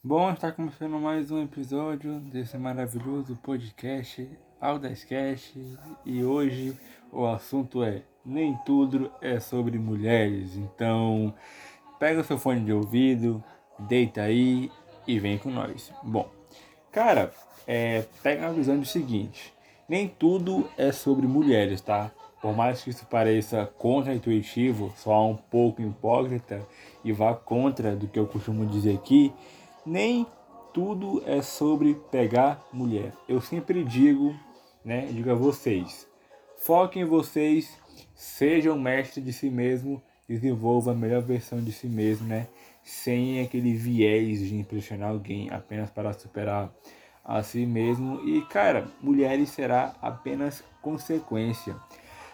[0.00, 5.58] Bom, está começando mais um episódio desse maravilhoso podcast Audacast
[6.06, 6.78] e hoje
[7.10, 10.54] o assunto é nem tudo é sobre mulheres.
[10.54, 11.34] Então,
[11.98, 13.42] pega o seu fone de ouvido,
[13.76, 14.70] deita aí
[15.04, 15.92] e vem com nós.
[16.04, 16.30] Bom,
[16.92, 17.32] cara,
[17.66, 19.52] é, pega a visão do seguinte:
[19.88, 22.12] nem tudo é sobre mulheres, tá?
[22.40, 26.64] Por mais que isso pareça contra-intuitivo, só um pouco hipócrita
[27.04, 29.34] e vá contra do que eu costumo dizer aqui,
[29.88, 30.26] nem
[30.74, 33.12] tudo é sobre pegar mulher.
[33.26, 34.34] Eu sempre digo,
[34.84, 36.06] né, digo a vocês,
[36.58, 37.76] foquem em vocês,
[38.14, 42.48] sejam mestres de si mesmo, desenvolvam a melhor versão de si mesmo, né,
[42.82, 46.70] sem aquele viés de impressionar alguém apenas para superar
[47.24, 48.20] a si mesmo.
[48.28, 51.74] E cara, mulheres será apenas consequência.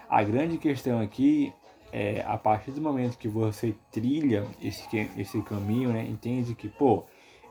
[0.08, 1.52] A grande questão aqui
[1.92, 4.84] é a partir do momento que você trilha esse,
[5.16, 7.04] esse caminho, né, entende que, pô,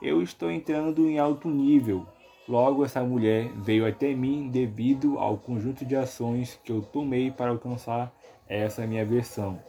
[0.04, 2.06] eu estou entrando em alto nível.
[2.48, 7.52] Logo, essa mulher veio até mim devido ao conjunto de ações que eu tomei para
[7.52, 8.14] alcançar
[8.48, 9.60] essa minha versão.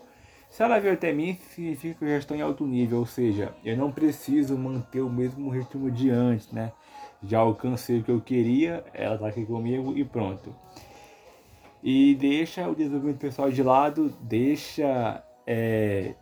[0.50, 3.54] Se ela veio até mim, significa que eu já estou em alto nível, ou seja,
[3.64, 6.72] eu não preciso manter o mesmo ritmo de antes, né?
[7.22, 10.54] Já alcancei o que eu queria, ela está aqui comigo e pronto.
[11.82, 16.14] E deixa o desenvolvimento pessoal de lado, deixa é,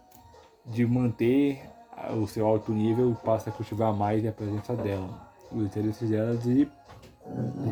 [0.67, 1.72] de manter
[2.11, 5.09] o seu alto nível passa a cultivar mais a presença dela,
[5.51, 6.69] os interesses delas e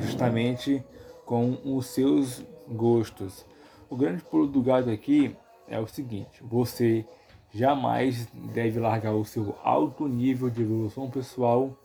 [0.00, 0.83] justamente
[1.25, 3.45] com os seus gostos.
[3.89, 5.37] O grande pulo do gato aqui
[5.69, 7.05] é o seguinte: você
[7.53, 11.77] jamais deve largar o seu alto nível de evolução pessoal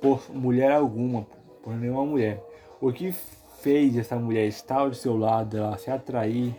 [0.00, 1.26] por mulher alguma,
[1.62, 2.42] por nenhuma mulher.
[2.80, 3.12] O que
[3.60, 6.54] fez essa mulher estar ao seu lado, ela se atrair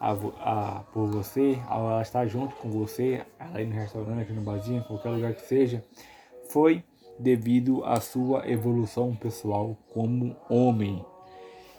[0.00, 4.82] a, a, por você, ela estar junto com você, ela ir no restaurante, no barzinho,
[4.84, 5.84] qualquer lugar que seja,
[6.48, 6.82] foi
[7.18, 11.04] devido à sua evolução pessoal como homem.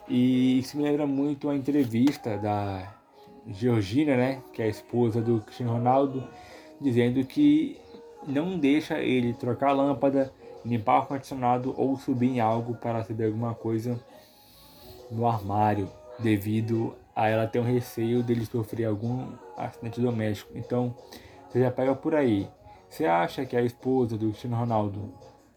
[0.07, 2.93] E isso me lembra muito a entrevista da
[3.47, 6.23] Georgina, né, que é a esposa do Cristiano Ronaldo,
[6.79, 7.79] dizendo que
[8.27, 10.31] não deixa ele trocar a lâmpada,
[10.63, 13.99] limpar o ar-condicionado ou subir em algo para receber alguma coisa
[15.09, 20.51] no armário, devido a ela ter um receio dele sofrer algum acidente doméstico.
[20.55, 20.95] Então,
[21.49, 22.49] você já pega por aí.
[22.89, 25.13] Você acha que a esposa do Cristiano Ronaldo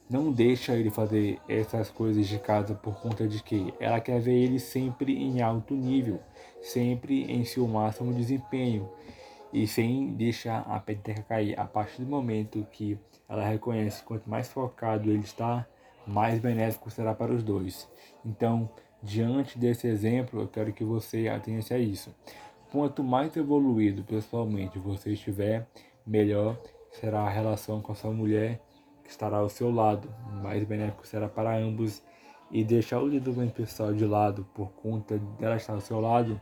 [0.09, 4.35] não deixa ele fazer essas coisas de casa por conta de que ela quer ver
[4.35, 6.21] ele sempre em alto nível,
[6.61, 8.89] sempre em seu máximo desempenho
[9.53, 11.59] e sem deixar a peteca cair.
[11.59, 12.99] A partir do momento que
[13.29, 15.67] ela reconhece quanto mais focado ele está,
[16.07, 17.89] mais benéfico será para os dois.
[18.25, 18.69] Então,
[19.05, 22.11] Diante desse exemplo, eu quero que você atenha-se a isso.
[22.73, 25.69] Quanto mais evoluído pessoalmente você estiver,
[26.07, 26.59] melhor
[26.91, 28.63] será a relação com a sua mulher
[29.05, 30.09] que estará ao seu lado,
[30.43, 32.03] mais benéfico será para ambos.
[32.51, 36.41] E deixar o desenvolvimento pessoal de lado por conta dela estar ao seu lado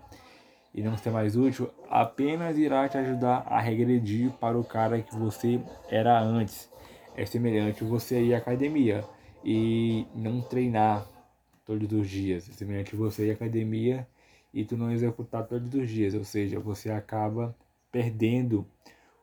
[0.73, 5.17] e não ser mais útil, apenas irá te ajudar a regredir para o cara que
[5.17, 6.71] você era antes.
[7.17, 9.05] É semelhante você ir à academia
[9.45, 11.07] e não treinar
[11.65, 12.45] todos os dias.
[12.45, 14.07] Semelhante você ir academia
[14.53, 17.57] e tu não executar todos os dias, ou seja, você acaba
[17.91, 18.67] perdendo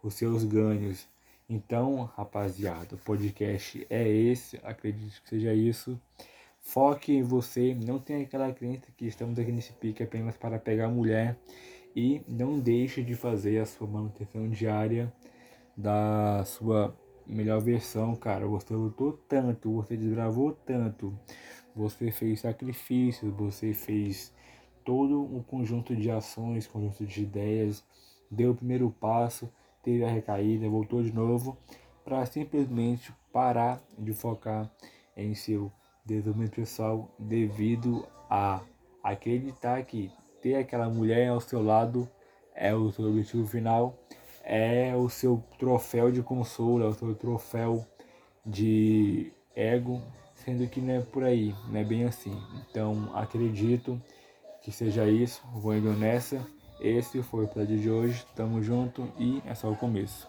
[0.01, 1.07] os seus ganhos.
[1.49, 5.99] Então, rapaziada, o podcast é esse, acredito que seja isso.
[6.61, 10.89] Foque em você, não tenha aquela crença que estamos aqui nesse pique apenas para pegar
[10.89, 11.38] mulher
[11.95, 15.11] e não deixe de fazer a sua manutenção diária
[15.75, 16.95] da sua
[17.25, 18.45] melhor versão, cara.
[18.47, 21.17] Você lutou tanto, você desbravou tanto,
[21.75, 24.34] você fez sacrifícios, você fez
[24.84, 27.84] todo um conjunto de ações, conjunto de ideias,
[28.30, 29.50] deu o primeiro passo,
[29.84, 31.58] teve a recaída, voltou de novo,
[32.03, 34.69] para simplesmente parar de focar
[35.16, 35.72] em seu
[36.06, 38.62] desenvolvimento pessoal devido a
[39.03, 42.09] acreditar que ter aquela mulher ao seu lado
[42.56, 43.97] é o seu objetivo final,
[44.44, 47.85] é o seu troféu de consolo, é o seu troféu
[48.46, 50.02] de ego,
[50.49, 52.35] sendo que não é por aí, não é bem assim.
[52.69, 54.01] Então acredito
[54.63, 56.43] que seja isso, vou indo nessa.
[56.81, 60.28] Esse foi o episódio de hoje, tamo junto e é só o começo.